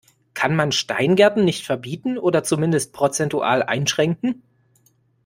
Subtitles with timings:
[0.33, 4.41] Kann man Steingärten nicht verbieten, oder zumindest prozentual einschränken?